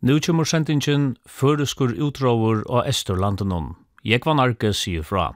[0.00, 3.72] Nu kommer sendingen føreskur utrover og Estorlandenon.
[4.06, 5.32] Jeg var narkes sier fra.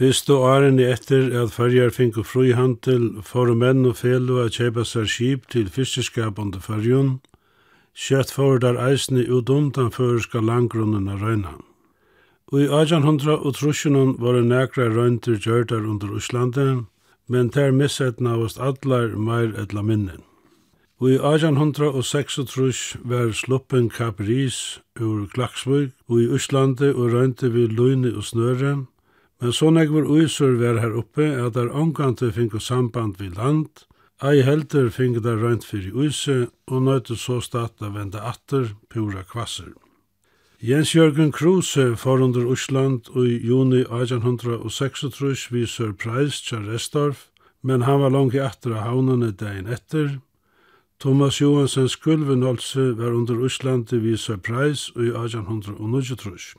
[0.00, 5.04] Fyrst og årene etter at farjar og frihandel for menn og felu a kjeipa sær
[5.04, 7.18] skip til fiskeskapande fyrjun,
[7.92, 11.60] skjøtt for der eisne ut undan føreska langgrunnen av røynan.
[12.48, 16.86] Og i 1800 var det nekra røyntir gjørdar under Íslandi,
[17.28, 20.24] men ter missetna vast allar meir etla minnen.
[20.96, 28.16] Og i 1836 var sluppen Kap ur Klaksvig, og i Íslandi og røynti vi løyni
[28.16, 28.86] og snøre,
[29.40, 33.86] Men så nekvar uisur var her oppe at der omgante finko samband vi land,
[34.22, 39.72] ei heldur finko der røynt fyrir uise, og nøyte så stata venda atter pura kvasser.
[40.60, 47.30] Jens Jørgen Kruse for under Osland i juni 1836 vi surprise til Restorf,
[47.62, 50.18] men han var langt etter av havnene dagen etter.
[51.00, 56.58] Thomas Johansens Skulvenholse var under Osland vi surprise i 1836.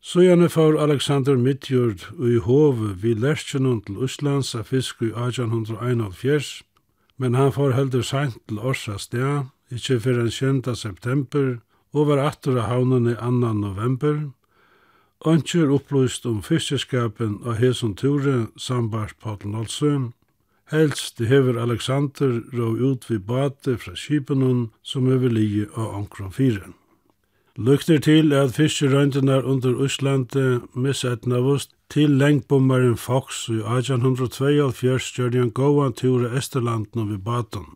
[0.00, 6.62] Søgjane for Alexander Midtjord i hove vi lærkjennom til Østlands av fisk i 1841,
[7.18, 11.58] men han får heldur sent til Orsa sted, ikkje for en kjent september,
[11.92, 13.52] og var atter av havnen i 2.
[13.58, 14.20] november.
[15.26, 20.12] Ønskjer opplyst om fiskeskapen av hesson ture sambart på Nolsøm,
[20.68, 26.74] Helst hever Alexander rå ut vid bate fra kipenon som hever lige av ankron fyren.
[27.60, 35.92] Lukter til at fiskerøyndunar under Íslandi misetnavust til lengbommarin Fox i 1872 gjør en gåan
[35.92, 37.66] tur i Esterlanden ved Baton.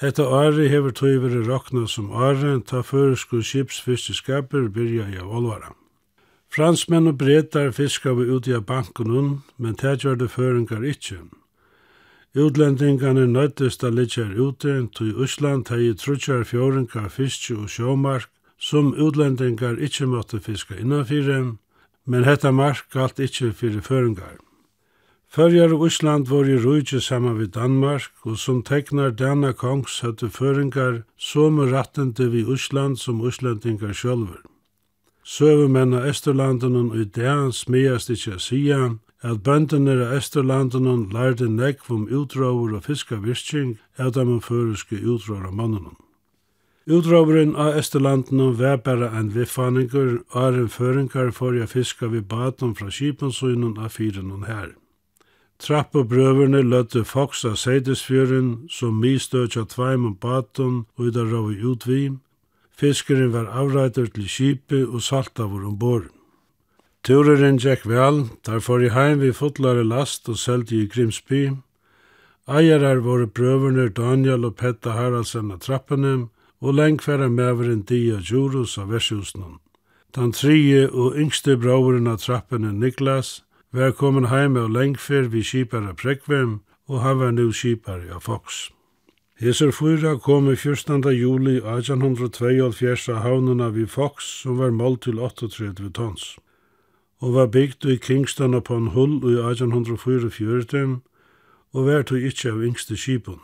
[0.00, 5.70] Hetta ári hevur tøy verið rokna sum ári ta føresku skipsfiskeskapur byrja í Olvara.
[6.50, 11.22] Fransmenn og bretar fiska við úti av bankunum, men tað gjørðu føringar ikki.
[12.34, 18.94] Útlendingarna nøyttist að liggja er ute, tog Ísland hegi trutjar fjóringa fiski og sjómark som
[18.94, 21.56] utlendingar ikkje måtte fiska innanfyrir,
[22.04, 24.38] men hetta mark galt ikkje fyrir føringar.
[25.28, 30.30] Førjar og Ísland var i rujtje saman við Danmark, og som teknar dana kongs høttu
[30.30, 34.44] føringar som rattende vi Ísland som Íslandingar sjálfur.
[35.26, 38.80] Søvumenn av Østerlandunnen og i dag smíast ikkje a sia,
[39.26, 45.56] at bøndene av Østerlandunnen lærte nekv om utråver og fiskavirking av dem føreske utråver av
[45.58, 45.96] mannen.
[46.86, 52.92] Utråberen av Østerlandene var bare en vifaninger, en føringar for jeg fiska ved baten fra
[52.94, 54.68] Kipensøynen av fyren her.
[55.58, 61.26] Trapp og brøverne løtte foks av Seidesfjøren, som mistøtja tveim om baten og i der
[61.26, 62.12] rave utvi.
[62.70, 66.06] Fiskeren var avreitet til Kipet og salta vår ombord.
[67.02, 71.56] Tureren gikk vel, der får i heim vi fotlare last og selte i Grimsby.
[72.46, 76.28] Eierar våre brøverne Daniel og Petta Haraldsen av trappene,
[76.60, 79.60] og lengt færa meveren dia Djurus av vershusnum.
[80.14, 85.94] Den trije og yngste brauren av trappene Niklas var kommet heim av lengfer vi kipare
[85.94, 88.70] prekvem, og han var nu kipar av Fox.
[89.36, 91.02] Hesur fyra kom i 14.
[91.12, 96.38] juli 1822 av havnena vi Fox, som var målt til 38 tons,
[97.20, 101.00] og var bygd i Kingston upon Hull i 1844,
[101.72, 103.42] og var tog ikkje av yngste kipun.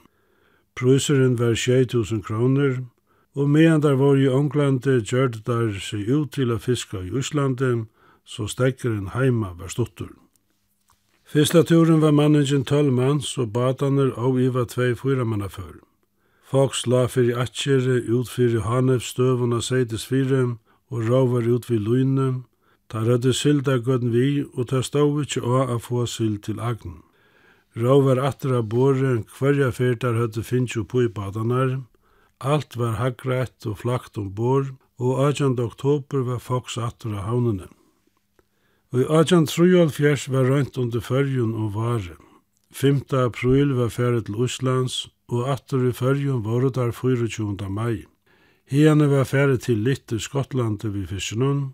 [0.75, 2.81] Prøyseren var 6.000 kroner,
[3.35, 7.87] Og medan der var i Ånglande gjørte der seg ut til å fiska i Øslande,
[8.25, 10.13] så stekkeren heima var stuttur.
[11.25, 15.81] Fyrsta turen var manningen 12 manns og bataner av iva 2-4 manna før.
[16.45, 20.59] Fox la fyrir atjere ut fyrir Hanef støvun av seitis fyrir
[20.93, 22.45] og rávar ut vid luyne.
[22.93, 27.01] Ta rødde sylda gøtten vi og ta stov ikkje å a få syld til agn.
[27.73, 31.09] Rávar atra bore hverja fyrtar høtte finnst jo på i
[32.43, 35.59] Alt var haggrætt og flakt ombord, og 18.
[35.63, 37.69] oktober var Fox atter av havnene.
[38.93, 42.17] Og i 1873 var rønt under fyrjun og vare.
[42.75, 43.05] 5.
[43.23, 47.71] april var fære til Oslands, og atter i fyrjun var det der 24.
[47.71, 48.05] mai.
[48.67, 51.71] Hiene var fære til Litter, Skottland, vid Fiskenund,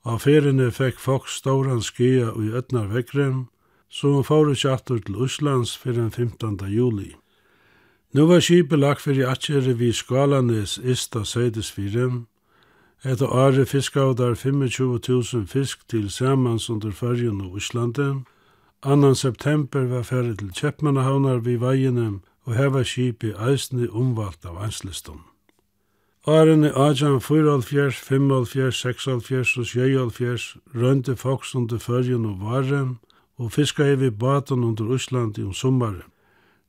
[0.00, 3.48] Av ferene fekk Fox stauran skia i Øtnar vekkren,
[3.92, 6.56] så hun fóru kjatter til Øslands fyrir den 15.
[6.72, 7.10] juli.
[8.12, 12.08] Nå var skipet lagt for i atjere vi skalanes ista seidesfire,
[13.04, 18.24] etter året fiskavdar 25.000 fisk til samans under fargen og Islande.
[18.82, 24.58] Annan september var ferdig til Kjeppmannahavnar vi veiene, og her var skipet eisne omvalgt av
[24.58, 25.22] anslistum.
[26.26, 32.98] Årene 1844, 45, 46 og 47 rønte folk under fargen og Varen,
[33.38, 36.10] og fiska i vi baten under Island i om sommaren.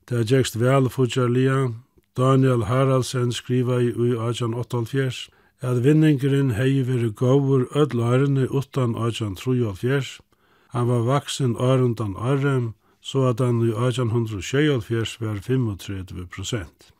[0.08, 1.72] Det er gjekst vel fortjallia.
[2.16, 5.28] Daniel Haraldsen skriva i ui 1888
[5.62, 10.20] at vinningeren hei veri gavur öll ærene utan 1873.
[10.74, 16.92] Han var vaksen ærundan ærem, så at han i 1876 var 35 prosent.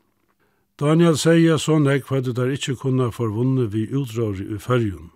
[0.81, 5.11] Daniel sier så nek hva det der ikkje kunne forvunne vi utråri i fyrjun.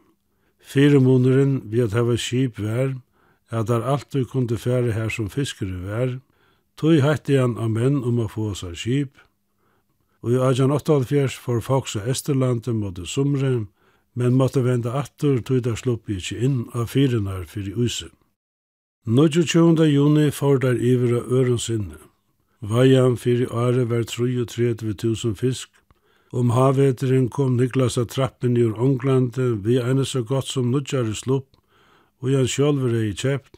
[0.61, 2.97] Fire måneren vi at hava skip vær,
[3.51, 6.19] at der alltid kunde fære her som fiskere vær,
[6.77, 9.15] Tøy hætti han av menn om å få seg skip,
[10.21, 13.67] og i 1848 får folk seg Esterlandet mot det sumre,
[14.17, 18.13] men måtte vende atter tøy der slupp ikkje inn av fyrenar fyrir huset.
[19.07, 19.87] 22.
[19.87, 21.99] juni får der ivra øren sinne.
[22.61, 25.71] Vajan fyrir året var 33.000 fisk,
[26.33, 31.47] Om havveteren kom Niklas av trappen i Ånglande, vi ene så godt som nudjare slupp,
[32.21, 33.55] og han sjálfur er i kjept,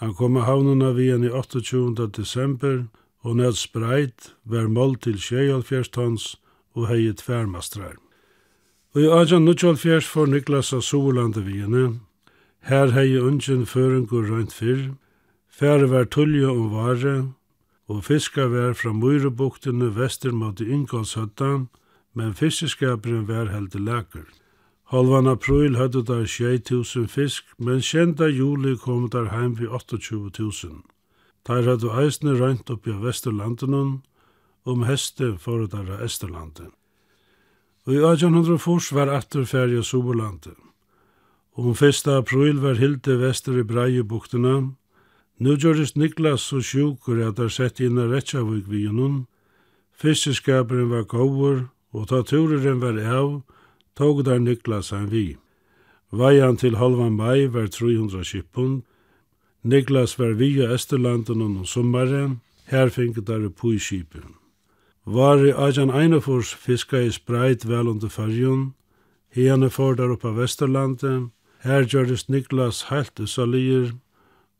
[0.00, 2.08] Han kom av havnuna vi i 28.
[2.12, 2.86] desember,
[3.24, 6.36] og nært spreit var mål til 24 tons
[6.76, 7.96] og hei tvermastrar.
[8.94, 11.64] Og i 1894 får Niklas av Solandet vi
[12.66, 14.96] Her hei ungen føringur rønt fyrr,
[15.48, 17.32] færre var tullja og vare,
[17.88, 21.68] og fiska var fra Møyrebuktene vester mot Ingolshøttan,
[22.12, 24.26] men fiskeskaperen var heldig laker.
[24.86, 30.84] Halvan april hadde der 6.000 fisk, men kjenta juli kom der heim vi 28.000.
[31.46, 34.02] Der hadde eisne røynt oppi av Vesterlanden,
[34.64, 36.70] om heste for der av Esterlanden.
[37.86, 40.54] Og i fors var atter ferie Soberlandet.
[41.56, 42.06] Om 1.
[42.06, 44.76] april var hilde vester i Breiebuktene.
[45.38, 49.26] Nu gjøres Niklas så sjukur at er sett inn i Retsjavik vi gjennom.
[49.96, 53.42] Fiskeskaperen var gåver, og taturen var av,
[53.96, 55.36] tog der Niklasen vi.
[56.12, 58.82] Vajan til halvan mai var 300 kippun.
[59.62, 64.34] Niklas var vi i og sommaren, her finke der i skipen.
[65.04, 68.74] Var i Ajan Einafors fiska i spreit vel under fargen,
[69.30, 71.30] hene for der oppe av Vesterlandet,
[71.62, 73.92] her gjørdes Niklas heilt usalier,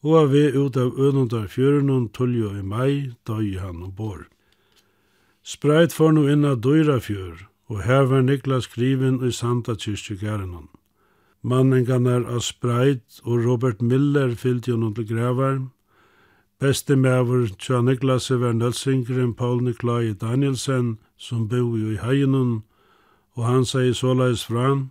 [0.03, 4.27] og av vi ut av ønundar fjørenon tulljo i mai, døy han bor.
[5.43, 10.69] Spreit for nu inna døyra fjör, og her var Niklas skriven i Santa kyrkjegærenon.
[11.43, 15.61] Mannengarnar av Spreit og Robert Miller fyllt gjennom til grevar.
[16.61, 22.63] Beste mever tja Niklas var nødsingren Paul Niklai Danielsen som bo i Heinon,
[23.37, 24.87] og han sier såleis fra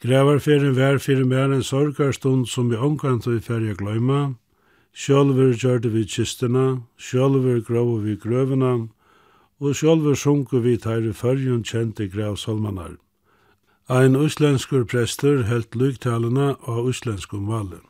[0.00, 4.34] Grevarferien var fyrir mer en sorgarstund som vi omkant vi færja gløyma.
[4.96, 8.88] Sjálfur gjørte vi kistena, sjálfur grov vi grøvena,
[9.60, 12.96] og sjálfur sungu vi tær i fyrjun kjente grav salmanar.
[13.90, 17.84] Ein uslenskur prestur helt lugtalene av uslenskum valen.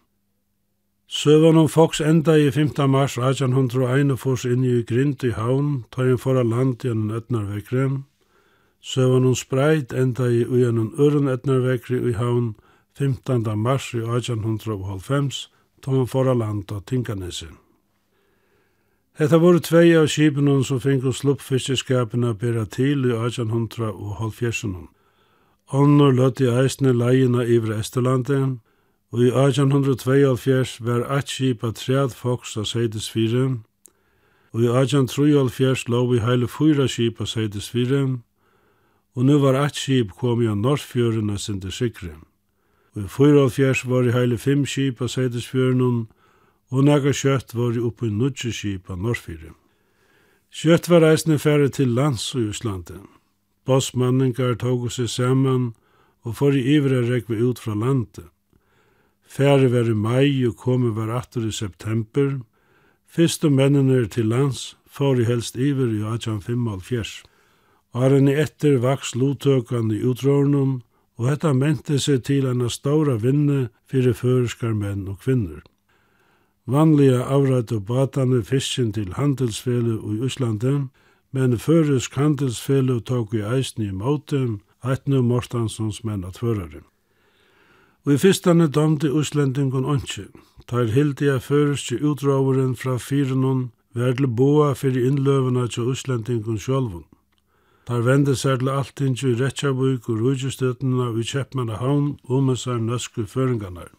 [1.06, 2.90] Søvan om Fox enda i 15.
[2.90, 7.88] mars 1801 fors inn i grint i havn, ta en fora land i en etnarvekre.
[8.80, 12.54] Søvan om Spreit enda i uen øren etnarvekre i havn
[12.98, 13.58] 15.
[13.58, 15.30] mars 1805,
[15.82, 17.58] ta en fora land av Tinkanesen.
[19.20, 24.86] Hetta voru tvei av skipunum som fingu slupp fiskeskapina bera til i 1800 og halvfjersunum.
[25.76, 28.38] Onnur løtti eisne leiina yvir Esterlandi,
[29.12, 33.10] og i 1872 var eit skip av tread foks av seides
[34.52, 37.74] og i 1873 lov i heile fyra skip av seides
[39.14, 42.16] og nu var eit skip komi av Norsfjörun av Sindesikre.
[42.96, 45.44] Og i 1874 var i heile fem skip av seides
[46.70, 49.54] og nægge kjøtt var i oppe i Nudjeskip av Norrfyrir.
[50.50, 52.98] Kjøtt var reisende færre til lands og Íslandi.
[53.66, 55.72] Bossmanningar tog seg saman
[56.26, 58.26] og for i ivre rekve ut fra landet.
[59.22, 62.40] Færre var i mai og komme var atter i september.
[63.06, 67.22] Fyrste mennene til lands for i helst ivre i 1855.
[67.94, 70.80] Åren i etter vaks lotøkan i utrådene,
[71.18, 75.62] og dette mente seg til en stóra vinne fyrir føreskar menn og kvinner.
[76.70, 80.86] Vanliga avrættu batane fiskin til handelsfelu i Íslandi,
[81.32, 86.82] men føresk handelsfelu tók i eisni i mótum, Eitnu Mortansons menn at førare.
[88.06, 90.24] Og i fyrstane domte Íslandingun onki.
[90.68, 97.04] Tær hildi a føreski utraveren fra fyrenun vær til boa fyrir innløvuna til Íslandingun sjálfun.
[97.86, 102.78] Tær vende sær til alltingi i Rettjabuk og Rúdjustötnuna við Kjeppmanna havn og med sær
[102.78, 103.90] nøsku føringarnar.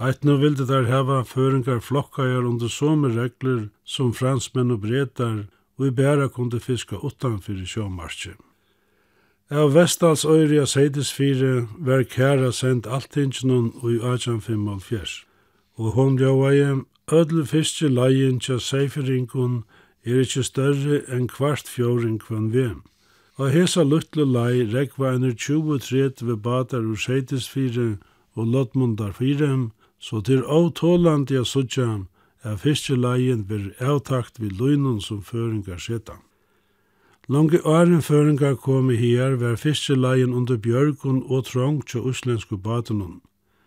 [0.00, 5.42] Eit nu vildi der heva føringar flokkajar under somme regler som fransmenn og bretar,
[5.76, 8.32] og i bæra kunde fiska utanfyrir sjåmarskje.
[9.50, 15.24] Av Vestals øyri av Seidesfire var kæra sendt alltingenon og i 1855,
[15.76, 19.64] og hon ljóaie, ödle fiske leien tja seiferingun
[20.04, 22.78] er ikkje større enn kvart fjóring kvann vem.
[23.36, 27.98] Og hesa lutle lei rekva einar 20-30 ved batar ur Seidesfire
[28.32, 29.50] og Lottmundar 4,
[30.00, 31.88] Så til avtålande jeg suttja
[32.42, 36.16] er fiskeleien vir avtakt vid løgnun som føringar seta.
[37.28, 43.20] Lange åren føringar kom i her var fiskeleien under bjørgun og trong til uslensku batunum.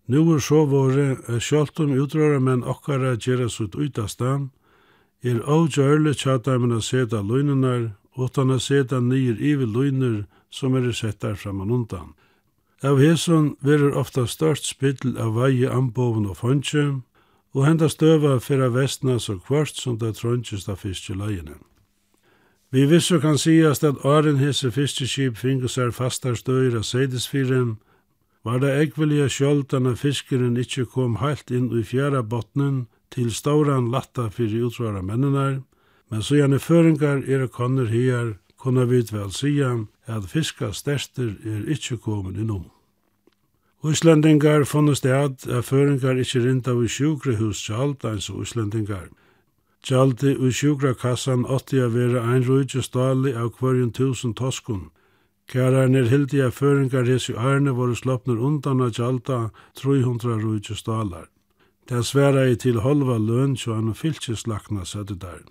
[0.07, 4.51] Nu er så våre er om utrøra men okkara gjerra sutt utastan,
[5.23, 11.35] er avgjørle tjatamen a seta løgnunar, utan a seta nyer ivi løgner som er settar
[11.35, 12.13] framan undan.
[12.83, 16.99] Av hesson verur ofta størst spittel av vei anboven og fondje,
[17.55, 21.55] og henda støva fyrir vestna så kvart som det trøntjist av fiskeleiene.
[22.73, 27.77] Vi vissu kan sigast at åren hese fiskeskip fingu seg fastar støyra seidesfyren,
[28.43, 33.91] var det ekvelia sjoldan at fiskeren ikkje kom heilt inn i fjæra botnen til stauran
[33.93, 35.61] latta fyrir utvara mennenar,
[36.11, 39.71] men så gjerne føringar er konner her, kunna vi vel sia
[40.07, 42.72] at fiska stester er ikkje komin innom.
[43.83, 49.09] Íslendingar funnu stad at føringar ikkje rinda vi sjúkrahus tjald eins og Íslendingar.
[49.83, 54.85] Tjaldi og sjúkrakassan åtti a vera ein rujtje stali av hverjum tusen toskun.
[55.51, 61.27] Kæran er hildi a føringar hessi ærne voru slopnur undan a tjalda 300 rujtje stalar.
[61.89, 65.43] Det sværa i til halva løn tjo an fylkislakna sættu der.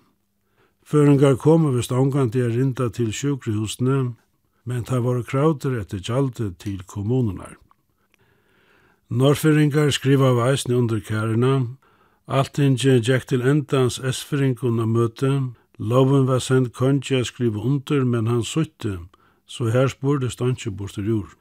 [0.81, 4.15] Føringar komu vist omgandi a rinda til sjúkrahusne,
[4.65, 7.61] men það voru krauter etter tjaldi til kommununar.
[9.09, 11.67] Norrfyrringar skriva veisne under kærena,
[12.27, 15.31] Altinge gikk til endans esfyrringun av møte,
[15.79, 18.99] Loven var send konja skriva under, men han sutte,
[19.45, 21.31] så her spurde stansje bortur jord.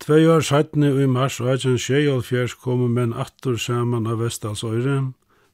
[0.00, 5.12] Tvei år sattne i mars og eisen sjeialfjers komu menn attur saman av Vestalsøyre,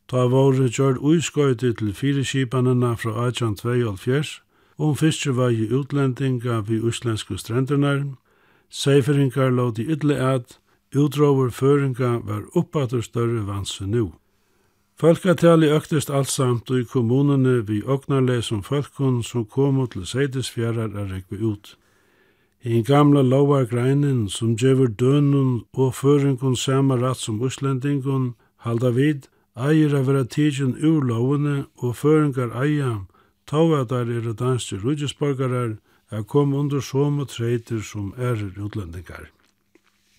[0.09, 4.43] ta våre gjord uiskøyde til fire skipanena fra eisen tveialfjers,
[4.79, 8.05] om fyrstje var i utlendinga vi uslensku strendernar,
[8.71, 10.61] seiferingar låt i ytle at,
[10.97, 14.13] Utrover føringa var oppater større vanse nu.
[14.97, 21.13] Folkatali øktist allsamt og i kommunene vi åknarle som folkon som kom til Seidesfjærar er
[21.13, 21.77] rekve ut.
[22.63, 28.35] I en gamla lovar greinen som djever dønun og føringon sama ratt som uslendingon
[28.67, 33.05] halda vid eier av vera tidsin ur lovene og føringar eia
[33.47, 35.77] tau at der er danske rujusborgarar
[36.11, 39.29] er kom under som og treiter som er utlendingar.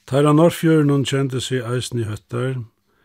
[0.09, 2.55] Tæra Norrfjörnun kjente seg eisen i høttar.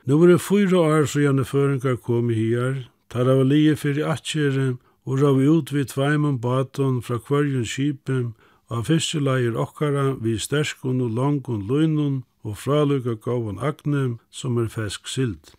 [0.08, 2.78] Nå var det fyra år så gjerne føringar kom i hier.
[3.12, 8.32] Tæra var lige fyrir atjere og rav ut vid tveimum baton fra kvarjun kipem
[8.73, 15.04] av fiskeleir okkara vi sterskun og langun løynun og fralukka gavun agnum som er fesk
[15.04, 15.52] sild.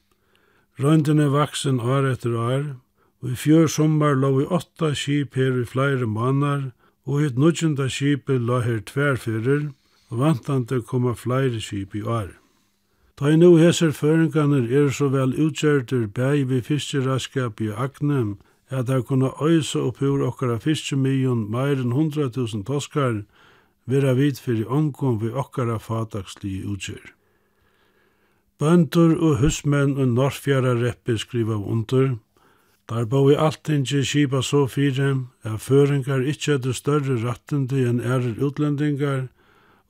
[0.82, 2.68] Røynden er vaksen år etter år,
[3.22, 6.72] og i fjør sommar lå vi åtta kip her i flere måneder,
[7.06, 9.70] og et nudjenta kipet la her tverrfører,
[10.16, 12.32] og vantande koma flere skip i år.
[13.20, 18.38] Da i nu heser føringarnir er så vel utgjørter bæg vi fiskeraskap i Agnem,
[18.70, 23.24] at de kunne øyse opp ur okkara fiskemion meir enn 100.000 toskar,
[23.86, 27.12] vera vid fyrir omkom vi okkara fataksli utgjør.
[28.60, 32.16] Bøndur og husmenn og norrfjara reppi skriva under,
[32.90, 39.24] Der boi alltingi skipa så fyrir, er føringar ikkje etter større rattende enn ærer utlendingar,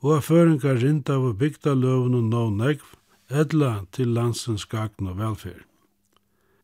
[0.01, 2.83] og at føringar rinda av bygdaløven og nå negv,
[3.29, 5.63] edla til landsens gagn og velferd.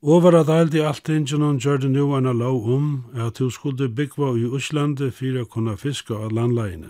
[0.01, 3.89] Over at alt i alt ingenun gjør det nu en lov om at du skulle
[3.89, 6.89] byggva i Øslande for å kunne fiske av landleiene.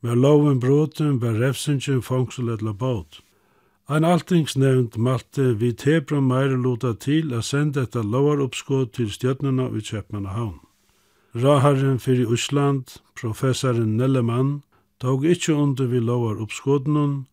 [0.00, 3.20] Med loven bråten, var refsingen fangsel etla båt.
[3.90, 9.82] Ein altingsnevnt malte vi tebra meire luta til a senda etta lovaruppskåd til stjøtnena i
[9.84, 10.60] Kjepmanahavn.
[11.34, 14.62] Raharen fyrir Usland, professoren Nellemann,
[15.00, 17.24] tog ikkje under vi lovar oppskådenon,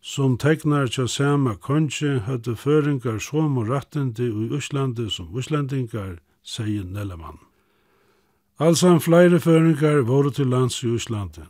[0.00, 6.84] som tegnar tja sama konje hadde føringar som og rattende i Øslandi som Øslandingar, sier
[6.84, 7.38] Nellemann.
[8.58, 11.44] Alsan flere føringar voru til lands i Øslandi.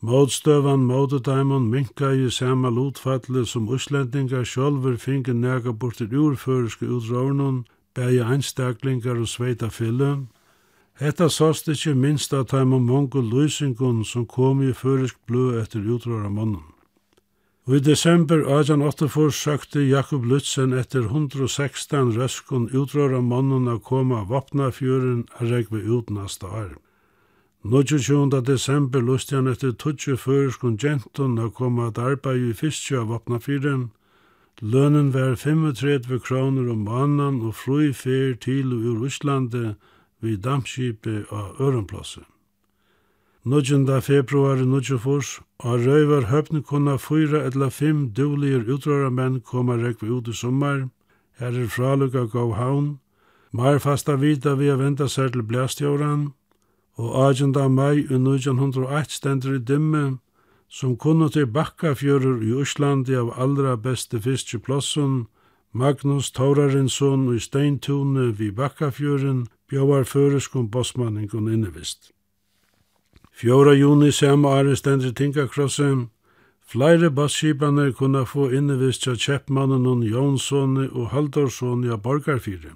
[0.00, 8.24] Mådstøvan mådedaimon minka i sama lotfalle som Øslandingar sjolver finge nega bortir urføreske utråvnun, bæja
[8.30, 10.28] einstaklingar og sveita fyllum,
[10.98, 15.84] Hetta sast ikkje minst at heim og mongo løysingun som kom i førisk blø etter
[15.94, 16.64] utrar mannen.
[17.68, 24.32] Og i desember 1884 søkte Jakob Lutzen etter 116 røskun utrar mannen å koma av
[24.32, 26.80] vapnafjøren a regve ut nasta arm.
[27.62, 28.40] 22.
[28.42, 33.90] desember lusti han etter 20 føriskun gentun å koma at arbeid i fyrstjø av vapnafjøren.
[34.62, 39.76] Lønnen var 35 kroner om mannen og fru fer til og ur Russlandet,
[40.20, 42.24] vi dampskipi av Ørenplassen.
[43.44, 44.02] 19.
[44.02, 50.32] februari 1924 og røyver høpne kunna fyra eller fem dulige utrøramenn koma rekve ut i
[50.32, 50.88] sommar,
[51.38, 52.98] Her er fralukka gav havn.
[53.52, 56.32] mar fasta vita vi a venda seg til blæstjåren.
[56.96, 57.70] Og 18.
[57.70, 60.18] mai 1901 stendur i dimme
[60.68, 65.26] som kunne til bakkafjörur i Íslandi av allra beste fiskeplossen,
[65.72, 72.12] Magnus Taurarinsson i Steintune vi Bakkafjøren bjóvar føreskum bossmanningun innevist.
[73.32, 73.74] 4.
[73.78, 76.08] juni sem året stendur tingakrossen,
[76.68, 82.74] Flere basskipaner kunna få innevist av kjeppmannen og Jonssoni og Haldorssoni av Borgarfyrir.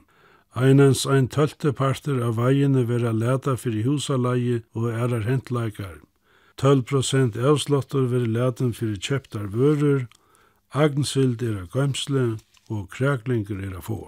[0.57, 6.01] Einans ein tølte parter av veiene vera leta fyrir husalagi og erar hentleikar.
[6.57, 10.09] 12% avslottur vera leten fyrir kjeptar vörur,
[10.73, 12.27] agnsild er av gømsle
[12.73, 14.01] og kræklingur er av få.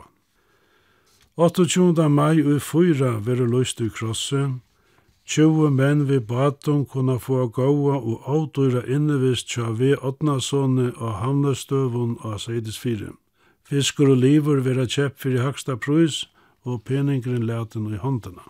[1.37, 2.09] 28.
[2.15, 4.43] mai og fyra verður løst i krosse.
[5.27, 12.21] 20 menn við batum kunna få góa og avdøyra innevist tja vi Otnasoni og hamnastøvun
[12.23, 13.11] og Seidis 4.
[13.67, 16.29] Fiskur og livur vera kjepp fyrir haksta prus
[16.63, 18.47] og peningren leten i håndena.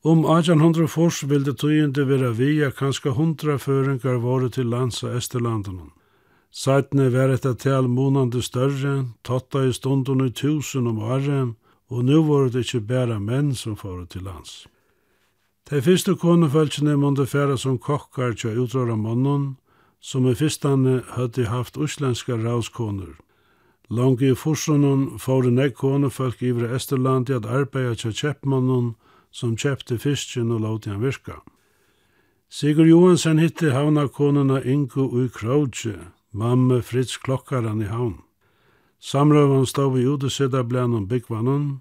[0.00, 5.12] Om 1800 fors vildi tøyende vera via kanska hundra føringar våre til lands av
[6.50, 11.54] Sætne var etta tal månande større, tatta i stunden i tusen om året,
[11.90, 14.66] og nu var det ikkje bæra menn som fara til lands.
[15.70, 19.56] De første konefelskene måtte færa som kokkar til utråra mannen,
[20.00, 23.14] som i fyrstane hadde haft uslenska rauskoner.
[23.90, 28.94] Lange i forsunnen fåre nek konefelk i Esterland i at arbeida til kjeppmannen,
[29.30, 31.42] som kjeppte fisken og lauti han virka.
[32.50, 35.98] Sigurd Johansen hitte havna konuna Ingo ui Krautje,
[36.32, 38.20] Mamme Fritz klokkaran i havn.
[39.00, 41.80] Samrøvan stod vi ute sitta om byggvannen.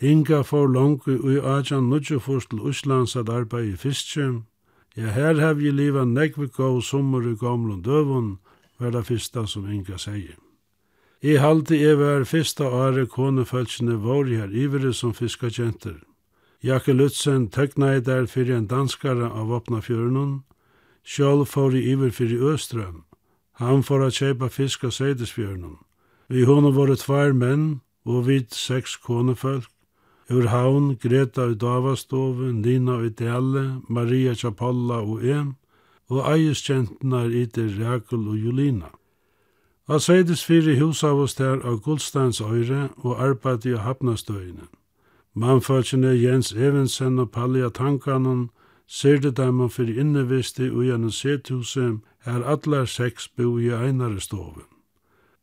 [0.00, 4.42] Inga får langt i Ajan Nudjefors til Uslands at arbeid i fiske.
[4.96, 8.38] Ja, her hev jeg liva nekve gov sommer i gamlun døvun,
[8.78, 10.38] var det fyrsta som Inga sier.
[11.22, 16.00] I halde jeg var fyrsta åre konefølsene var her ivere som fiskagenter.
[16.62, 20.42] Jakke Lutzen tøkna jeg der fyrir en danskare av åpna fjørnen.
[21.04, 23.04] Sjål får fóri iver fyrir Østrøm,
[23.60, 25.78] Han får at kjeipa fisk av seidesbjørnum.
[26.28, 29.70] Vi hona våre tvær menn, og vid seks konefolk,
[30.30, 35.56] Ur havn, Greta i Davastove, Nina i Dele, Maria Chapalla og en,
[36.08, 38.88] og eieskjentene er itir Rekul og Julina.
[39.88, 44.70] A seides fire hus av oss der av Guldsteins øyre og arbeid i hapnastøyene.
[45.34, 48.48] Mannfølsene Jens Evensen og Pallia Tankanen,
[48.86, 54.68] Serde dæma fyrir innevisti og gjennom sethuse er allar seks bo i einare stoven.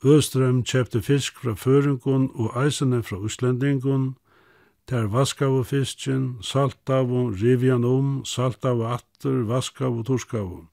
[0.06, 4.16] Østrøm kjøpte fisk fra Føringon og eisene fra Uslendingon,
[4.90, 10.66] der vaskav og fisken, saltav og rivjan om, saltav og atter, vaskav og torskav.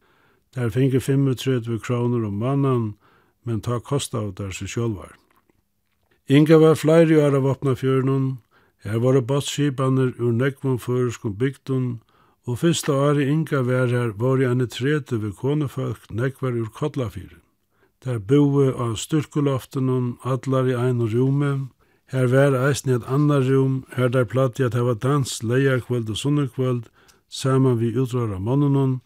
[0.54, 2.94] Der finge 35 kroner om mannen,
[3.44, 5.12] men ta kostav der seg sjølvar.
[6.28, 8.38] Inga var flere år av åpna fjørnun,
[8.84, 12.00] her var det badskipaner ur nekvun føreskum bygdun,
[12.48, 17.42] og fyrsta året Inga var her var i ane trete ved konefolk nekvar ur Kotlafyrir.
[18.04, 21.68] Der boe av styrkuloftenon allar i ein rume,
[22.08, 25.76] her var eisen i et annar rum, her der platt i at hava dans leia
[25.80, 26.86] kvöld og sunnekvöld,
[27.28, 29.00] saman vi utrara mannenon,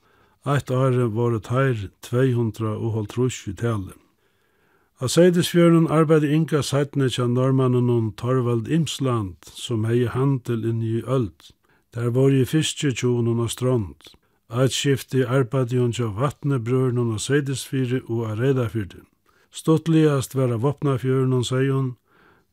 [0.47, 3.97] eit året var et her 200 og holdt trus i tale.
[5.01, 11.51] A seidesfjörnun arbeidde Inga seitne tja normannen Torvald Imsland, som hei handel inni i Öld.
[11.95, 13.95] Der var i fisketjonen og strand.
[14.53, 19.05] Eit skifti arbeidde hun til vatnebrøren og Seidesfyre og Aredafyrde.
[19.53, 21.97] Stottligast var av Vopnafjøren sier hun.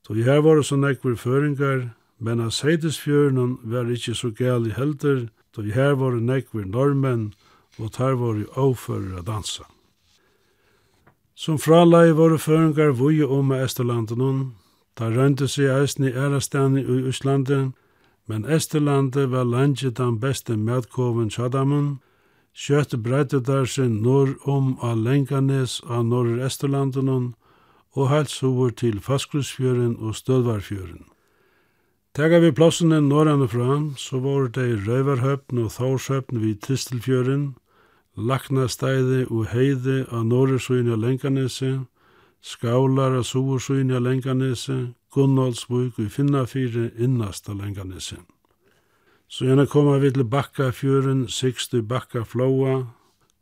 [0.08, 5.30] då her var det så nekver føringar, men av Seidesfjøren var ikkje så gæli helder,
[5.56, 7.34] då her var det nekver normen,
[7.78, 9.64] og der var det avfører å dansa.
[11.36, 14.54] Som fralei var det føringar vuje om med Esterlanden,
[15.00, 17.74] Da rønte seg eisen i Ærastani i Østlanden,
[18.30, 21.98] men Esterlandet var landet den beste medkoven Tjadamun,
[22.60, 27.34] Kjøtt breite der sin norr om av Lenganes av norr Esterlanden
[27.96, 31.06] og helt sover til Faskrusfjøren og Stødvarfjøren.
[32.14, 34.76] Tega vi plassene norrande fra, så var det i
[35.64, 37.56] og Thorshøpn vid Tistelfjøren,
[38.18, 41.86] Laknasteide og Heide av norresøyne av Lenganese,
[42.42, 48.26] Skaular av Soversøyne Lenganese, Gunnolsvuk og Finnafyrir innast av Lenganesen.
[49.30, 52.88] Så gjerne koma vi til Bakkafjøren, Sikstu Bakkaflåa,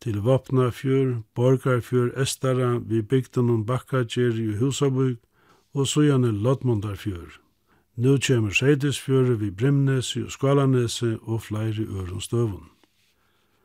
[0.04, 5.18] til Vapnafjør, Borgarfjør, Estara, vi bygden om Bakkagjer i Husabuk,
[5.74, 7.40] og så gjerne Lodmundarfjør.
[7.98, 12.68] Nå kommer Seidisfjøret vi Brimnes og Skalanesi og flere ørenstøvun.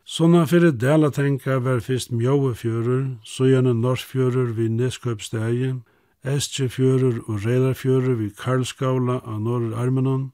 [0.04, 5.74] Sånna fyrir delatenka var fyrst mjóe fjörur, så gjerne norsfjörur vi Neskøpstegi,
[6.22, 10.30] Estrefjører og Relarfjører við Karlsgavla á Norr Armenon,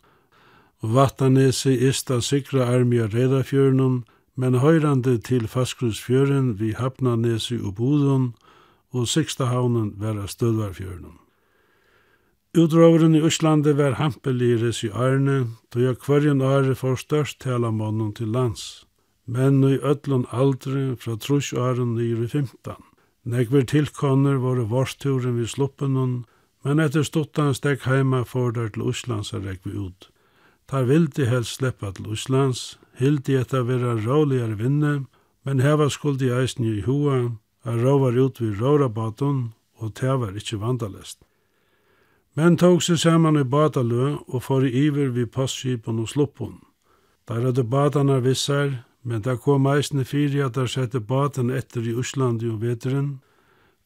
[0.84, 4.02] og Vatanesi ista sikra armi av Relarfjøren,
[4.36, 8.34] men høyrande til Faskrusfjøren við Hapnanesi og Bodon,
[8.92, 11.16] og siksta havnen var av Stødvarfjøren.
[12.56, 18.14] Utroveren i Øslande var hampeliris i Arne, då jeg kvarjen are får størst tala månen
[18.14, 18.86] til lands,
[19.26, 22.87] men i öllun aldri fra trus åren i 15.
[23.28, 26.24] Nekver tilkonner våre varsturen vid sluppenon,
[26.64, 30.08] men etter stuttan steg heima for der til Uslands er rekvi ut.
[30.68, 34.94] Tar vildi helst sleppa til Uslands, hildi etter vera råligare vinne,
[35.44, 37.36] men heva skuldi eisen i hoa,
[37.68, 41.20] er råvar ut vi rårabaton, og det var ikkje vandalest.
[42.32, 46.60] Men tog seg saman i batalø og for i iver vid passskipen og sluppon.
[47.28, 51.94] Der hadde batanar vissar, Men da kom eisne fyrir at der sette baten etter i
[51.94, 53.20] Øslandi og veteren.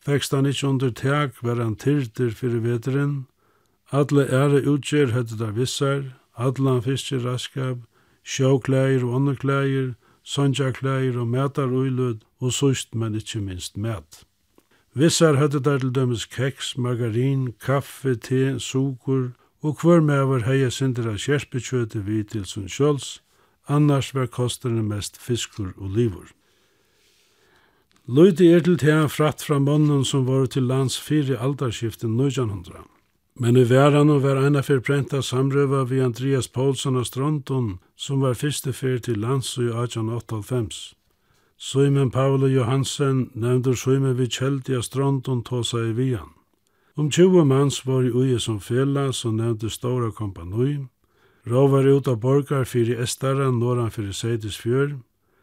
[0.03, 3.27] Fekst han ikkje under teg, var han tyrter fyrir veteren.
[3.93, 6.03] Alle ære utgjør hette der vissar,
[6.35, 7.85] alle han fiskje raskab,
[8.25, 14.25] sjåklæger og åndeklæger, sonjaklæger og mætar uilud, og sust, men ikkje minst mæt.
[14.95, 19.31] Vissar høyde der til dømes keks, margarin, kaffe, te, sukur,
[19.63, 23.23] og hver mever heia sindra kjerpekjøte vi til sunn sjåls,
[23.69, 26.33] annars var kostene mest fiskur og livur.
[28.07, 32.83] Løyde er til tega fratt fra bonden som var til lands fire aldarskiften 1900.
[33.35, 38.21] Men i væran og var eina fyrir brenta samrøva vi Andreas Paulsson av Stronton, som
[38.21, 40.95] var fyrste fyrir til lands i 1898.
[41.57, 46.35] Søymen Paolo Johansen nevndur Søymen vi kjeldi av Stronton tåsa i vian.
[46.97, 50.83] Om 20 manns var i uje som fela, så nevndu Stora kompanoi,
[51.47, 54.99] Råvar ut av borgar fyrir Estara, norran fyrir Seidisfjør,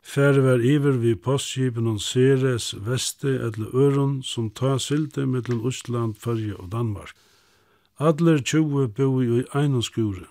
[0.09, 6.15] Færre var iver vi postskipen on Ceres, Veste eller Øron som ta sylte mellom Østland,
[6.15, 7.13] Førje og Danmark.
[7.99, 10.25] Adler 20 boi i einon skure.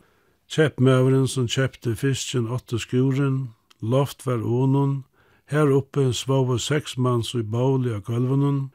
[0.48, 3.52] Kjeppmøveren som kjeppte fisken åtte skuren,
[3.82, 5.04] loft var ånon,
[5.52, 8.70] her oppe svove seks manns i bauli av gulvunnen,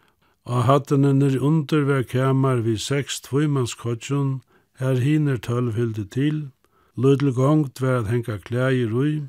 [0.46, 4.42] og hattene nir under var kamar vi seks tvøymannskotjon,
[4.80, 6.46] her hiner tølv hilde til,
[6.98, 8.38] Lødel gongt var at henka
[8.70, 9.24] i rui,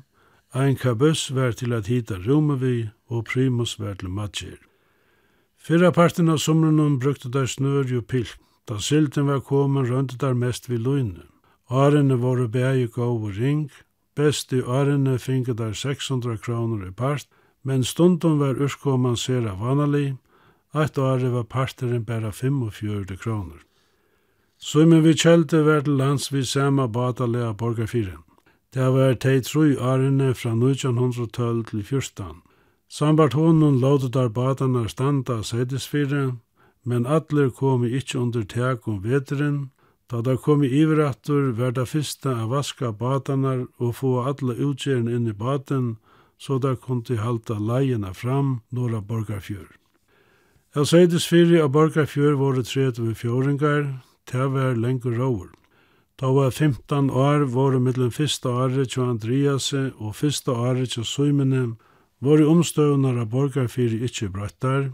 [0.53, 4.57] ein kabus var til at hita rume vi, og primus var til matjer.
[5.57, 8.37] Fyrra parten av somrunum brukte der snør jo pilk,
[8.69, 11.23] da silten var komen rundt der mest vi løgne.
[11.69, 13.71] Arene våre bæg gav og ring,
[14.15, 17.25] best i arene finke der 600 kroner i part,
[17.63, 20.17] men stundum var urskoman sera vanlig,
[20.73, 23.57] at året var parteren bæra 45 kroner.
[24.65, 28.23] Svimmen vi kjelte var til lands vi sama batalea borgarfyren.
[28.73, 32.39] Det var tei tru årene fra 1912 til 14.
[32.89, 36.23] Sambart honom låte der batana standa sædesfyre,
[36.83, 39.59] men atler komi ikkje under teg om veteren,
[40.09, 45.29] da der komi iverattur var det fyrsta av vaska batanar og få alle utgjeren inn
[45.29, 45.97] i baden,
[46.39, 49.69] så der kunne halta leina fram norra borgarfjør.
[50.75, 54.01] Jeg sædesfyre av borgerfyrin var det tredje fjøringar,
[54.31, 55.49] det var lengur råur.
[56.19, 61.75] Da var 15 år, våre mellom fyrsta året til Andreas og fyrsta året til Søymene,
[62.23, 64.91] våre omstøvnar av borgarfyrir ikkje brøttar,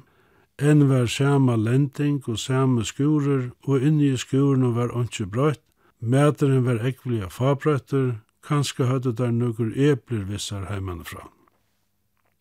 [0.58, 5.62] enn var sama lenting og sama skurer, og inni i skurene var ikkje brøtt,
[6.02, 11.28] Mæteren var ekvelige fabrøtter, kanskje hadde der nøkker epler vissar heimanfra.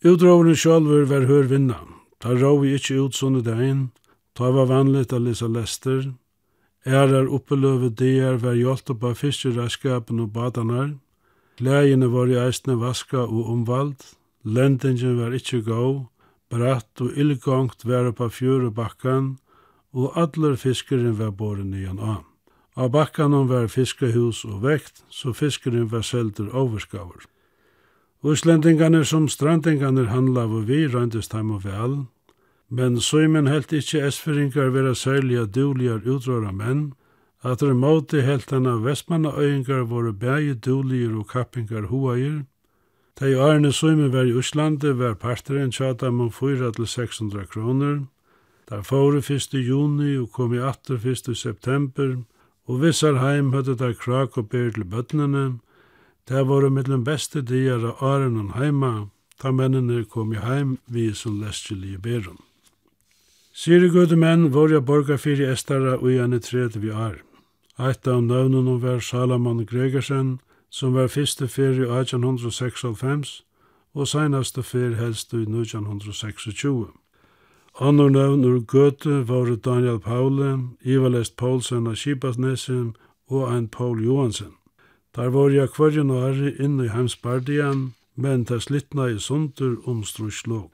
[0.00, 1.76] Utrovene sjálfur var hør vinna.
[2.24, 3.90] Ta råvi ikkje ut sånne dagen,
[4.38, 6.14] Da var vanligt å lesa lester,
[6.86, 10.94] Ærar uppeløve der var hjelp av fiskereiskapen og badanar.
[11.58, 14.00] Klægene var i eisne vaska og omvald.
[14.44, 16.06] Lendingen var ikkje gau.
[16.50, 19.38] Bratt og illgångt var oppa av og bakkan,
[19.92, 22.24] og allar fiskeren var boren igjen av.
[22.76, 27.28] Av bakkanon var fiskehus og vekt, så fiskeren var selder overskaver.
[28.24, 32.06] Øslendingarnir som strandingarnir handlavu vi røyndist heim og vel,
[32.70, 36.92] Men Søymen helt ikkje esferingar vera særliga duligar utråra menn,
[37.42, 42.44] at det måte helt hana vestmanna øyngar våre bægi duligar og kappingar hoair.
[43.18, 48.06] Tei årene Søymen var i Uslandi var parteren tjata om 400-600 kroner,
[48.70, 49.54] Der fóru 1.
[49.54, 51.36] juni og kom i atter 1.
[51.36, 52.22] september,
[52.68, 55.58] og vissar heim høyde der krak og byr til bøtnene.
[56.28, 59.08] Det var mellom beste dier av åren og heima,
[59.42, 62.38] da mennene kom i heim vi som lestjelige byrun.
[63.52, 67.18] Sire gode menn var jeg borga fyrir estara og gjerne tredje vi er.
[67.78, 70.38] Eit av nøvnen var Salaman Gregersen,
[70.70, 73.42] som var fyrste fyrir i 1896,
[73.94, 76.94] og seinaste fyrir helst i 1926.
[77.80, 82.94] Annor nøvn ur Goethe var Daniel Paule, Ivalest Poulsen av Kipasnesen
[83.26, 84.54] og ein Paul Johansen.
[85.16, 90.70] Der var jeg kvarjen og herre inne i heimspartian, men det slittna i sundur omstruslo.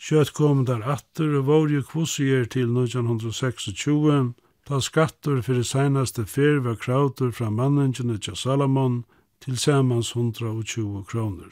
[0.00, 4.32] Kjøtt kom der atter og var jo kvossier til 1926,
[4.68, 9.02] da skatter for det senaste fer var krauter fra manningene til Salomon
[9.44, 11.50] til samans 120 kroner.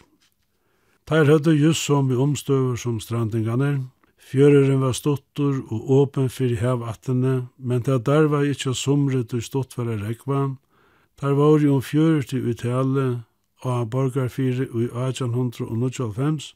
[1.08, 3.88] Der høyde just som i omstøver som strandingene.
[4.16, 9.84] Fjøreren var stottur og åpen fyrir hevattene, men det der var ikkje og stått for
[9.84, 10.56] rekva.
[11.20, 13.24] Der var jo om fjører til uttale
[13.64, 16.54] av borgarfire i 1895,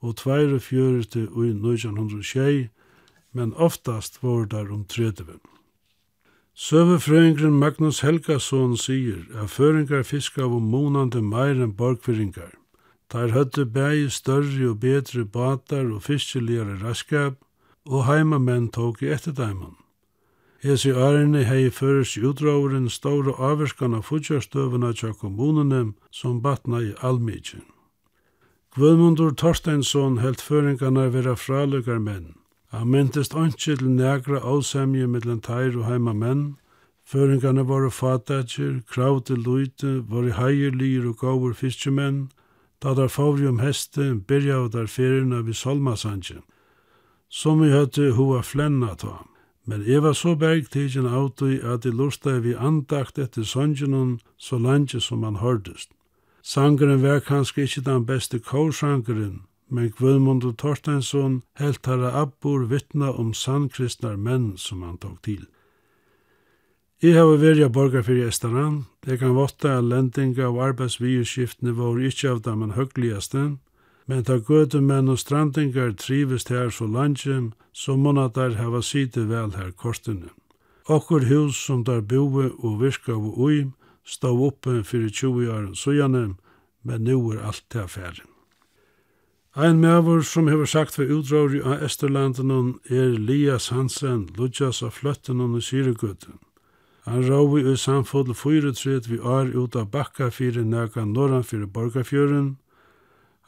[0.00, 2.68] og 42 i 1906,
[3.32, 5.38] men oftast var der om 30.
[6.54, 12.54] Søvefrøyngren Magnus Helgason sier at føringar fiska av monande meir enn borgfyrringar.
[13.12, 17.36] Der høtte bægi større og bedre batar og fiskeligare raskab,
[17.84, 19.76] og heimamenn tok i etterdaimann.
[20.64, 26.94] Hesi ærene hei føres i utdrauren stóra avverskan av futjastøvene tja kommunene som batna i
[27.04, 27.62] allmidjen.
[28.76, 32.34] Vølmundur Torsteinsson helt føringarna vera fralukar menn.
[32.76, 36.42] Han myndist ønske til negra avsemje mellom teir og heima menn.
[37.08, 42.28] Føringarna var fatatjer, krav til luite, var heierlir og gaur fiskemenn.
[42.84, 46.42] Da der favri om heste, byrja av der ferina vi Solmasanje.
[47.32, 49.22] Som vi høyte hoa flenna ta.
[49.64, 54.92] Men jeg var så bergtigen av at jeg lusta vi andakt etter sangenon så langt
[55.00, 55.95] som han hørdest.
[56.46, 63.08] Sangeren var kanskje ikkje den beste kårsangeren, men Gvødmund og Torstensson helt herre Abbor vittna
[63.10, 65.40] om sannkristnar menn som han tok til.
[67.02, 68.84] Jeg har vært av borgar fyrir Estaran.
[69.06, 73.42] Jeg kan våtta at lendinga og arbeidsvierskiftene var ikkje av dem en høgligaste,
[74.06, 77.40] men ta gøte menn og strandingar trives her så landje,
[77.72, 80.30] så måna der hava sitte vel her kortene.
[80.86, 83.66] Okkur hus som der boe og virka av ui,
[84.06, 86.36] stå oppe fyrir 20 år sujane,
[86.82, 88.30] men nu er alt til affæren.
[89.56, 95.56] Ein mevor som hefur sagt for utdrauri av Esterlandenen er Lias Hansen, Ludjas av fløttenon
[95.56, 96.36] i Syregøtten.
[97.06, 102.56] Han råi i samfodl 4-3 vi år ut av bakka fyrir nega norran fyrir borgarfjörun.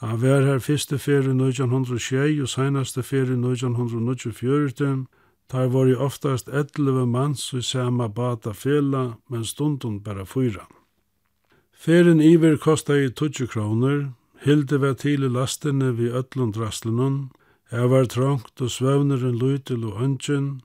[0.00, 5.04] Han var her fyrste fyrir 1906 og seinaste fyrir 1924.
[5.48, 10.66] Tar var i oftast 11 mans i sama bata fela, men stundun bara fyra.
[11.72, 14.10] Feren iver kosta i 20 kroner,
[14.44, 17.30] hilde var til i lastene vi ötlund raslunun,
[17.72, 20.62] Jeg var trångt og svevneren lytil og ønsken,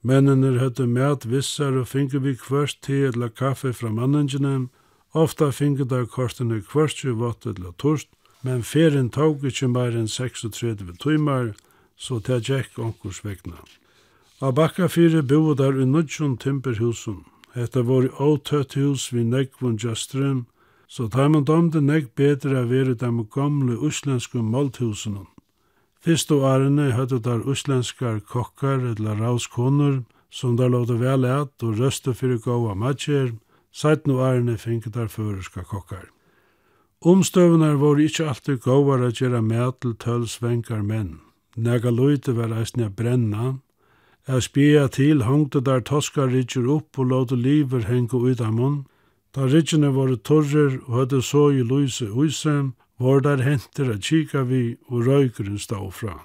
[0.00, 4.68] mennene høtte mæt vissar og finge vi kvørst te eller kaffe fra manningene,
[5.12, 8.08] ofta finge da kortene kvørst jo vått eller torst,
[8.42, 11.52] men ferien tog ikke mer enn 36 timer,
[11.96, 13.60] så det gikk onkurs vegna.
[14.38, 17.24] Av bakka fyrir boi der i nudjon timperhusen.
[17.58, 20.44] Hetta var i åtøtt hus vi nekvun jastrem,
[20.86, 25.26] så taiman domde nek betre av veri dem gamle uslenske malthusenon.
[25.98, 31.82] Fyrst og ærene høyde der uslenskar kokkar eller rauskoner, som der lovde vel et og
[31.82, 33.34] røste fyrir gåa matjer,
[33.72, 36.12] seit no ærene finket der føreska kokkar.
[37.02, 41.18] Omstøvnar var ikkje alltid gåar at gjera med til tølsvenkar menn.
[41.56, 43.58] Nega løyte var eisne brenna,
[44.28, 48.82] Jeg spia til hongte der toska ridger opp og låte liver hengu ut av munn.
[49.32, 54.42] Da ridgerne våre torrer og hadde så i lyse uise, var der henter at kika
[54.44, 56.18] vi og røykeren stå fra.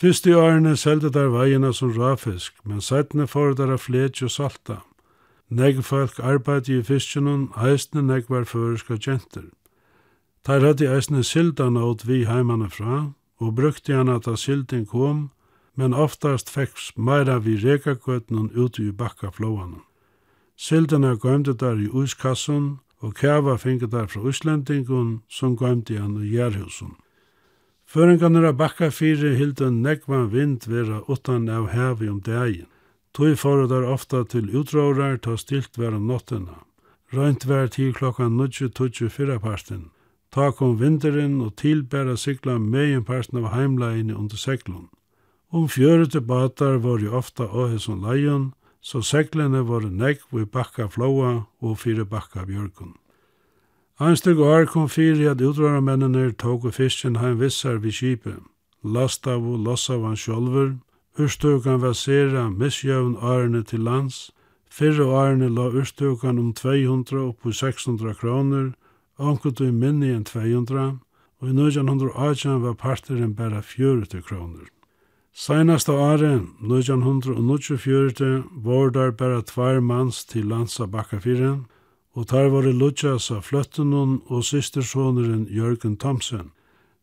[0.00, 4.30] Fyrst i årene selte der veiene som rafisk, men settene for der av fletj og
[4.30, 4.78] salta.
[5.50, 9.50] Negg folk arbeidde i fiskjennom, heisne negg var føreska kjenter.
[10.46, 13.10] Der hadde eisne sildan åt vi heimane fra,
[13.42, 15.30] og brukte han at da silden kom,
[15.80, 19.80] men oftast fekks meira vi rekagøtnen ute i bakkaflåanum.
[20.60, 22.66] Sildene gømte der i uskassen,
[23.00, 26.98] og kæva finge der fra Øslandingun, som gømte han i Gjerhusen.
[27.88, 32.68] Føringarnir av bakka fire hilde negvan vind vera utan av hevi om dagen.
[33.16, 36.60] Tui fóru der ofta til utrårar ta stilt vera om nottina.
[37.10, 39.88] Røynt var til klokkan 9.24 fyrra parten.
[40.30, 44.90] Ta kom vinteren og tilbæra sikla megin parten av heimleginni under seklun.
[45.52, 51.32] Om fjörete batar var jo ofta åheson leion, så seglene var nekk vi bakka flåa
[51.60, 52.94] og fire bakka bjørkun.
[54.00, 58.38] Einstug år kom fyri at utrørarmennene tog og fisken heim vissar vi kipet.
[58.84, 60.76] Lastav og lossav han sjolver,
[61.18, 64.30] urstukan var sera misjøvn årene til lands,
[64.70, 68.72] fyrre årene la urstukan om 200 opp på 600 kroner,
[69.18, 71.00] ankut i minni enn 200,
[71.42, 74.70] og i 1918 var parteren bare 40 kroner.
[75.34, 80.90] Seinasta året, 1924, var der bare tvær manns til lands av
[82.14, 86.50] og der var det lutsjas av Fløttenon og systersåneren Jørgen Thomsen.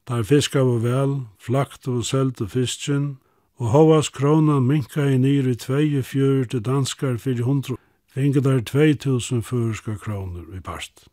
[0.08, 3.18] Der fiska var vel, flakt og selte fisken,
[3.58, 7.78] og hovas kronan minka i nyr i 24 danskar 400,
[8.14, 11.08] finge der 2000 føreska kroner i part.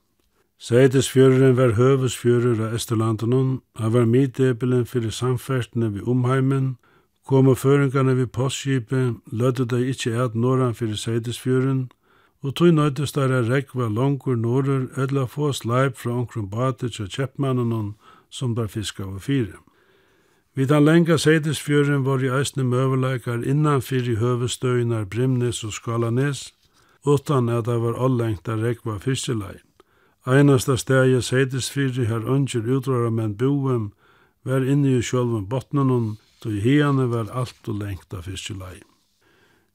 [0.59, 6.77] Seidesfjörren var høvesfjörren av Esterlandenon, han var middebelen fyrir samfertene vi omheimen,
[7.25, 11.87] Komu føringarna vi postskipet, lødde dei ikkje eit norran fyrir Seidisfjøren,
[12.45, 17.09] og tog nøytist der er rekva langur norrur edla få sleip fra onkron bate til
[17.09, 17.95] kjeppmannen
[18.29, 19.57] som der fiska var fire.
[20.55, 26.53] Vid den lenga Seidisfjøren var i eisne møveleikar innanfyr i høvestøynar Brimnes og Skalanes,
[27.07, 29.57] utan at det var allengt der rekva fyrselei.
[30.27, 33.93] Einasta steg i Seidisfjøren her unger utrara menn boem,
[34.45, 38.83] var inne i sjølven botnenon, då i hene var alt og lengt av fiskelei.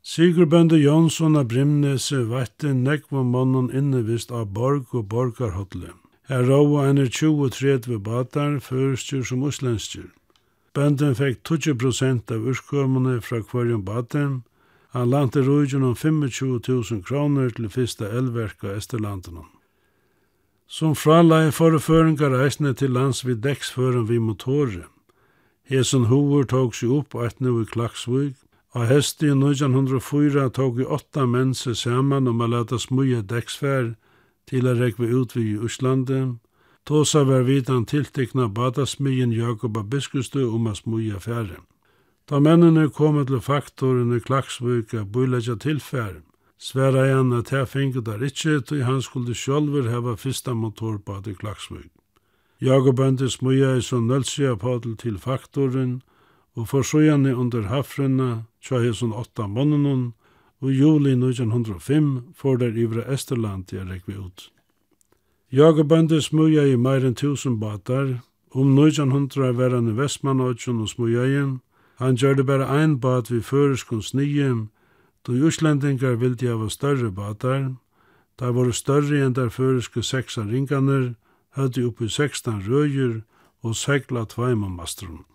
[0.06, 5.92] Sigurbønde Jonsson av Brimnese vette nekva mannen innevist av borg og borgarhotle.
[6.30, 10.12] Her råa henne 20-30 batar, førstyr som uslenstyr.
[10.78, 14.44] Bønden fekk 20% av urskommene fra hverjum baten.
[14.94, 19.42] Han lante rujun om 25.000 kroner til fyrsta elverka Esterlanden.
[20.68, 24.86] Som fralai foreføringar eisne til lands vid deksføren vid motoren.
[25.70, 28.34] Hesen hovur tók sig upp at nu i Klaksvig.
[28.74, 33.92] A hesti i 1904 tók i åtta menn seg saman om a leta smuja deksfær
[34.50, 36.22] til a rekva út við i Uslandi.
[36.90, 41.62] Tåsa var vidan tiltekna badasmyen Jakoba Biskustu om a smuja færre.
[42.26, 46.24] Da mennene kom til faktoren i Klaksvig a bøyleggja tilfær,
[46.58, 51.38] sværa han at her fengu der ikkje til han skulle sjolver heva fyrsta motorbad i
[51.38, 51.92] Klaksvig.
[52.62, 56.02] Jagobandi smuja i som nølsia padel til faktoren,
[56.56, 60.14] og forsøyane under hafrena tja hesson åtta månenen,
[60.60, 64.50] og juli 1905 får der ivra Esterland til rekvi ut.
[65.52, 68.20] Jagobandi smuja i meir enn tusen batar,
[68.52, 71.62] om 1900 var han i Vestmanodgen og smujaien,
[71.96, 74.70] han gjør det bare ein bat vi føreskon sniem,
[75.24, 77.76] då uslendingar vildi hava større batar,
[78.40, 81.16] der var større enn der føreske seksa ringaner,
[81.56, 83.22] høvde oppi 16 røyer
[83.64, 85.26] og segla tveimamastron.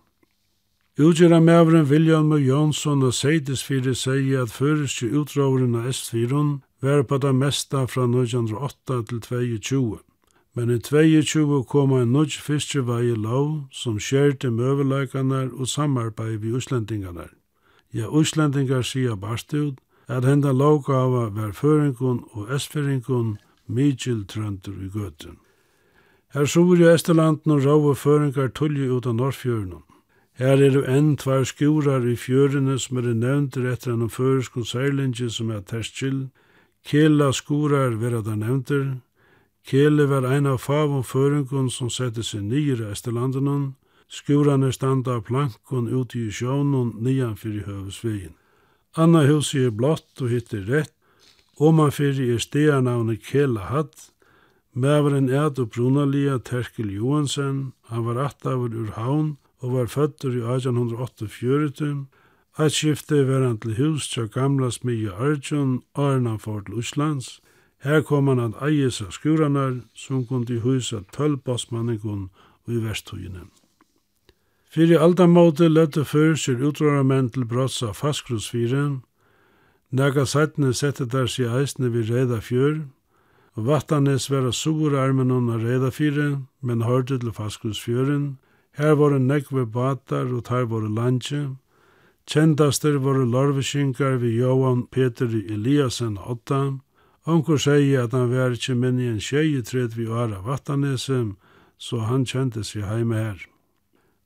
[0.98, 6.42] Utgjera mevren William og Jonsson og Seides fyrir segi at føreske utråveren av S4
[6.84, 9.98] var på det mesta fra 1908 til 2020.
[10.54, 17.26] Men i 2020 kom en nudge fiskevei lov som skjerte møveløkene og samarbeid vi uslendingane.
[17.92, 24.88] Ja, uslendingar sier bast ut at henda lovgava var føringun og esferingun mykjel Trøndur i
[24.94, 25.43] gøtun.
[26.34, 29.84] Her sover i Esterlanden og rave føringar tulli ut av Norrfjørenom.
[30.34, 35.28] Her er jo enn tvær skurar i fjørene som er nevntir etter en føreskon seilinge
[35.30, 36.32] som er terskil.
[36.82, 38.96] Kela skurar vera der nevntir.
[39.62, 43.76] Kele var ein av favon føringon som sette seg nyr i Esterlandenon.
[44.10, 48.34] Skurane standa av plankon ut i sjånon nian fyrir høvesvegin.
[48.98, 50.90] Anna huset er blått og hittir rett.
[51.62, 54.10] Omanfyrir er steanavnet Kela hatt
[54.74, 60.42] Mæveren eit og brunalia Terkel Johansen, han var attaver ur havn og var fødder i
[60.56, 62.06] 1848.
[62.58, 67.40] Eit skifte var han til hus til gamla smia Arjun, Arna for til Uslands.
[67.82, 72.28] Her kom han at eies av skuranar som kundi husa tølv og
[72.66, 73.50] i vesthuginen.
[74.70, 79.02] Fyrir aldamåte lette fyrir sér utroramenn til brotts av Faskrosfyren,
[79.94, 82.80] Naga sættene sette der seg eisne vid reda fjør,
[83.54, 88.38] Og vattanes var sur armenon av reda fire, men hørte til Faskusfjøren.
[88.74, 91.54] Her var en nekve batar, og tar var landje.
[92.26, 96.80] Kjendaster var larveskinkar ved Johan Peter Eliasen Otta.
[97.26, 101.36] Onkur sier at han var ikke minni en tjei tret vi åra vattanese,
[101.78, 103.53] så han kjente seg heime her.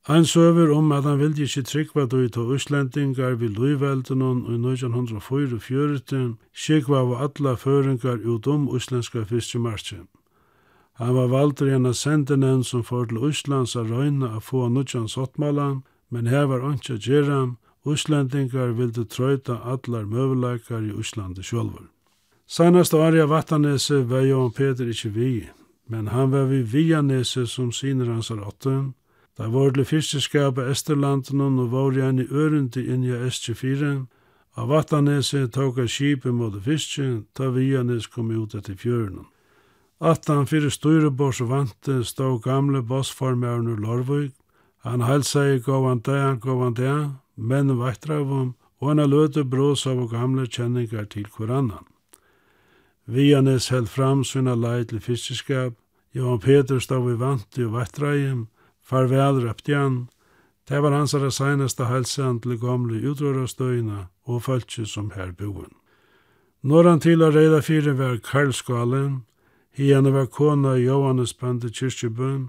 [0.09, 4.54] Han søver om at han vildi ikkje tryggva du til Østlendingar vi løyvelden og i
[4.56, 6.20] 1944
[6.56, 9.98] skikva av alla føringar ut om Østlenska fyrstjumarkje.
[10.96, 15.09] Han var valgt i en sendenen som får til Østlands a røyna a få nudjan
[15.09, 17.56] sottmalan, men her var anki a gjerra,
[17.86, 21.84] Østlendingar vildi trøyta allar møvleikar i Østlandi sjolver.
[22.46, 25.48] Seinast Arja Vattanese var Johan Peter ikkje vi,
[25.86, 28.94] men han var vi Vianese som syner hans råtten,
[29.39, 34.07] Da var det fyrste skapet Esterlanden og var igjen i ørendi inn i S24.
[34.59, 39.28] Av Vattaneset tok av skipet mot fiske, ta Vianes kom ut etter fjøren.
[40.01, 44.34] Attan fyrir styrebors vante stod gamle bossformeren ur Lorvøk.
[44.82, 50.47] Han helsa i gåvan det, gåvan men menn vaktravom, og han løte brås av gamle
[50.47, 51.86] kjenningar til korannan.
[53.07, 55.74] Vianes held fram sina leid til fiskeskap,
[56.12, 58.49] Johan Peter stod i vante og vattreim,
[58.89, 60.09] Farvel, røpte han.
[60.68, 65.72] Det var hans av seneste helsen til gamle utrørastøyene og følte som her boen.
[66.62, 69.22] Når han til å reida fire var Karlskalen,
[69.78, 72.49] henne var kona Johannes Bande Kyrkjebøen,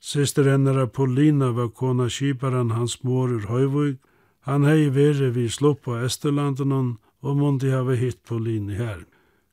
[0.00, 3.98] Sister hennara Paulina var kona kiparen hans mor ur Høyvig.
[4.46, 9.00] Han hei vere vi slå på Esterlanden og måtte hava hitt Paulina her.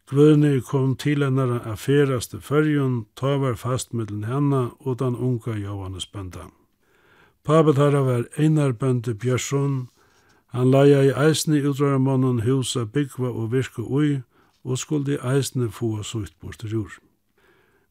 [0.10, 5.58] Gvøni kom til hennara af feraste fyrjun, ta var fast mellom henne og den unga
[5.58, 6.52] Johannes bønda.
[7.46, 9.88] Pabet herra var Einar bøndi Bjørsson,
[10.54, 14.22] han leia i eisne utdraramånen husa byggva og virka ui,
[14.64, 16.96] og skuldi eisne få sutt bortur jord.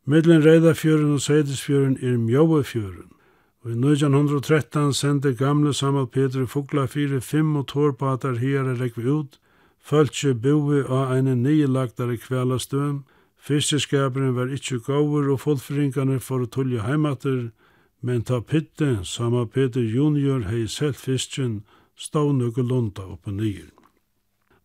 [0.06, 3.10] Middelen Reidafjøren og Seidisfjøren er Mjøvefjøren,
[3.62, 9.38] og i 1913 sendte gamle Samal Peter Fugla fire fem og tårpater her rekve ut,
[9.84, 13.02] Fölkje boi av en nylagdare kvelastøm,
[13.44, 17.50] Fiskeskaperen var ikkje góður og fullfringane for å tullja heimater,
[18.00, 21.58] men ta pitte, sama Peter junior hei selt fisken,
[21.92, 23.68] stå nøkke lunda oppe nyer.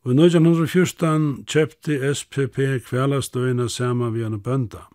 [0.07, 4.85] Og i 1914 kjepti SPP kvelastøyna sama vi henne bønda.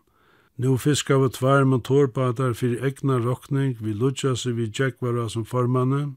[0.57, 5.45] Nå fiska vi tvær motorbadar fyrir egna rokning vi lutsja seg vi Jack var som
[5.45, 6.15] formanne,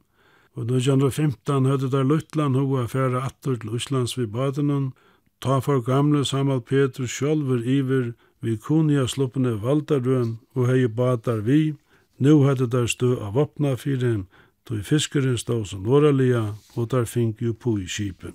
[0.58, 4.94] Og 1915 høyde der Lutland hoa færa atter til Íslands vi badenon,
[5.42, 11.76] ta for gamle Samal Petrus sjolver iver vi kunia sluppene valdarrøn og hei badar vi,
[12.18, 14.24] nu høyde der stø av vopna fyrir
[14.66, 18.34] tog fiskeren stå som norralia, og der fink jo på i kipen.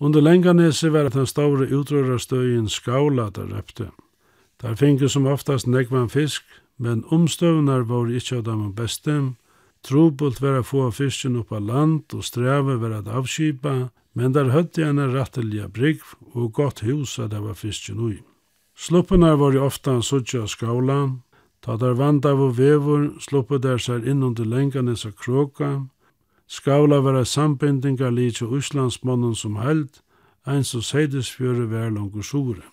[0.00, 3.90] Under Lenganese var den stavre utrørarstøyen skaula der røpte.
[4.62, 6.42] Der finke som oftast nekvan fisk,
[6.76, 9.32] men omstøvnar var ikkje av dem beste,
[9.82, 14.50] Trobult var att få fisken upp av land og streve var at avskipa, men der
[14.50, 16.00] høtti jag en brygg
[16.34, 18.18] og gott hus at det var fisken ui.
[18.76, 21.22] Sluppene var jo ofta en suttja av skavlan,
[21.60, 25.86] ta der vand av og vevor, sluppe der seg in under länkanes av kråka,
[26.46, 30.00] skavla var det sambindingar lite och Islandsmannen som held,
[30.46, 32.64] ein og seidesfjøre var langt sore.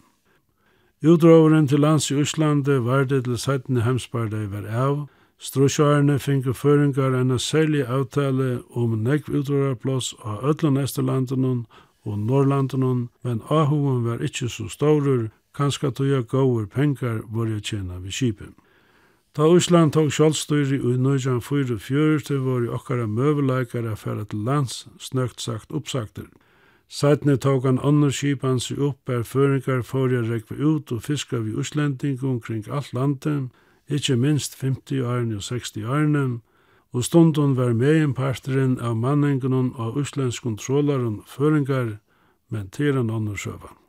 [1.03, 5.07] Utroveren til lands i Øslande var det til seitene hemsparda i var av,
[5.37, 11.65] Strusjarene finke føringar enn særlig avtale om nekv utrørarplås av öllun Esterlandenon
[12.05, 18.09] og Norrlanden, men ahoen var ikkje så stårur, kanska tøya gåur pengar vorja tjena vi
[18.09, 18.55] kipen.
[19.37, 23.99] Ta Ísland tók sjálfstyri og i nøyjan fyrir fjörur til var i okkara møvuleikar að
[24.01, 26.25] færa til lands, snøgt sagt oppsakter.
[26.89, 31.53] Sætne tok han annars kipan seg opp er føringar jeg rekve ut og fiska vi
[31.53, 33.51] Íslanding omkring alt landet,
[33.89, 36.25] ikkje minst 50 årene og 60 årene,
[36.93, 41.97] og stundun var meginparteren av manningunnen av uslenskon trålaren føringar,
[42.49, 43.86] men til en annen sjøvann.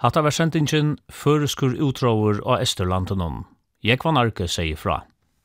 [0.00, 3.42] Hatta var sendingen føreskur utrover av Esterlandenon.
[3.84, 5.02] Jeg var narke, sier fra.